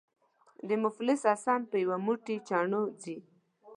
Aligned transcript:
د 0.67 0.69
مفلس 0.83 1.21
حسن 1.31 1.61
په 1.69 1.75
یو 1.83 1.95
موټی 2.05 2.35
چڼو 2.47 2.83
ځي. 3.01 3.17